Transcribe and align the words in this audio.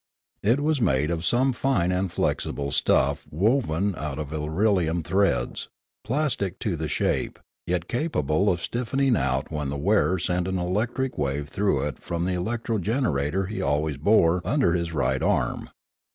It 0.41 0.59
was 0.59 0.81
made 0.81 1.11
of 1.11 1.23
some 1.23 1.53
fine 1.53 1.91
and 1.91 2.11
flexible 2.11 2.71
stuff 2.71 3.27
woven 3.29 3.93
out 3.95 4.17
of 4.17 4.29
irelium 4.31 5.03
threads, 5.03 5.69
plastic 6.03 6.57
to 6.57 6.75
the 6.75 6.87
shape, 6.87 7.37
yet 7.67 7.87
capable 7.87 8.49
of 8.49 8.59
stiffening 8.61 9.15
out 9.15 9.51
when 9.51 9.69
the 9.69 9.77
wearer 9.77 10.17
sent 10.17 10.47
an 10.47 10.57
electric 10.57 11.19
wave 11.19 11.49
through 11.49 11.83
it 11.83 11.99
from 11.99 12.25
the 12.25 12.33
electro 12.33 12.79
generator 12.79 13.45
he 13.45 13.61
always 13.61 13.97
bore 13.97 14.41
under 14.43 14.73
his 14.73 14.91
right 14.91 15.21
arm. 15.21 15.69